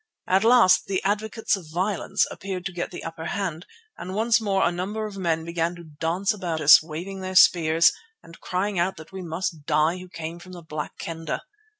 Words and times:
At 0.27 0.43
last 0.43 0.87
the 0.87 0.99
advocates 1.03 1.55
of 1.55 1.69
violence 1.71 2.25
appeared 2.31 2.65
to 2.65 2.71
get 2.71 2.89
the 2.89 3.03
upper 3.03 3.25
hand, 3.25 3.67
and 3.99 4.15
once 4.15 4.41
more 4.41 4.63
a 4.65 4.71
number 4.71 5.05
of 5.05 5.13
the 5.13 5.19
men 5.19 5.45
began 5.45 5.75
to 5.75 5.83
dance 5.83 6.33
about 6.33 6.59
us, 6.59 6.81
waving 6.81 7.19
their 7.21 7.35
spears 7.35 7.91
and 8.23 8.39
crying 8.41 8.79
out 8.79 8.97
that 8.97 9.11
we 9.11 9.21
must 9.21 9.65
die 9.67 9.99
who 9.99 10.09
came 10.09 10.39
from 10.39 10.53
the 10.53 10.63
Black 10.63 10.97
Kendah. 10.97 11.43